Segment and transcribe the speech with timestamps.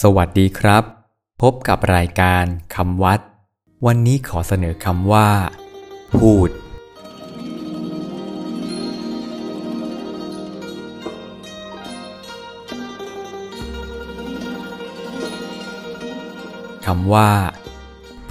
[0.00, 0.84] สวัสดีครับ
[1.42, 3.20] พบกับรายการคำวัด
[3.86, 5.28] วันนี้ขอเสนอคำว่า
[6.18, 6.48] พูด
[16.86, 17.30] คำว่า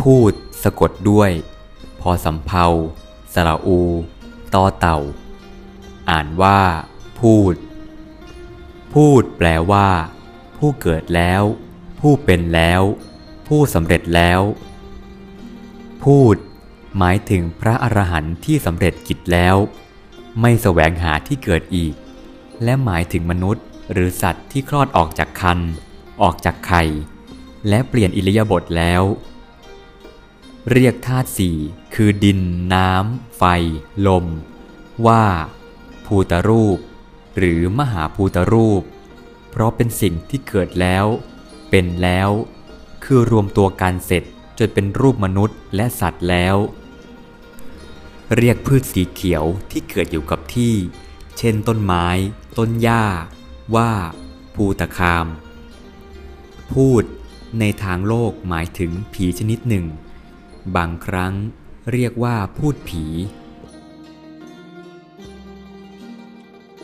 [0.02, 0.32] พูด
[0.64, 1.32] สะกดด้วย
[2.02, 2.66] พอสำเพา
[3.34, 3.80] สระอู
[4.54, 5.00] ตอเต่า
[6.09, 6.59] อ่านว่า
[7.20, 7.55] พูด
[8.93, 9.89] พูดแปลว่า
[10.66, 11.43] ผู้เกิดแล้ว
[12.00, 12.82] ผู้เป็นแล้ว
[13.47, 14.42] ผู้สำเร็จแล้ว
[16.04, 16.36] พูด
[16.97, 19.55] หมายถึงพระอรหันต์ที่สำเร็จกิจแล้ว
[20.42, 21.93] ไม่แสวงหาที่เกิดอีก
[22.64, 25.60] และหมายถึงมนุษย์หรือสัตว์ที่คลอดออกจากคัน
[26.21, 26.83] ออกจากไข่
[27.68, 29.04] และเปลี่ยนอิริยาบถแล้ว
[30.71, 31.57] เรียกธาตุสี่
[31.96, 32.39] คือดิน
[32.73, 33.44] น้ำ ไฟ
[34.08, 34.25] ลม
[35.08, 35.23] ว่า
[36.05, 36.80] ภูตรูป
[37.38, 38.83] หรือมหาภูตรูป
[39.52, 41.05] เพราะเป็นสิ่งที่เกิดแล้ว
[41.69, 42.30] เป็นแล้ว
[43.03, 44.23] คือรวมตัวกันเสร็จ
[44.59, 46.55] จนเป็นรูปมนุษย์และสัตว์แล้ว
[48.35, 50.73] เรียกพืชสีเขียวที่เกิดอยู่กับที่
[51.38, 52.07] เช่นต้นไม้
[52.57, 53.03] ต้นหญ้า
[53.75, 53.91] ว่า
[54.55, 55.27] ภูตคาม
[56.73, 57.03] พูด
[57.59, 59.85] ในทางโลกหมายถึงผีชนิดหนึ่ง
[60.75, 61.33] บางครั้ง
[61.91, 63.05] เรียกว่าพูดผี